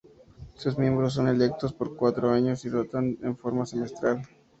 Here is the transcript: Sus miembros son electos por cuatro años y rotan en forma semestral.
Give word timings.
Sus 0.55 0.79
miembros 0.79 1.13
son 1.13 1.27
electos 1.27 1.73
por 1.73 1.95
cuatro 1.95 2.31
años 2.31 2.65
y 2.65 2.69
rotan 2.69 3.19
en 3.21 3.37
forma 3.37 3.67
semestral. 3.67 4.23